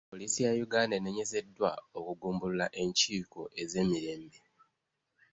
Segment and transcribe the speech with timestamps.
[0.11, 4.39] Poliisi ya Uganda enenyezeddwa okugumbulula enkiiko ez'emirembe.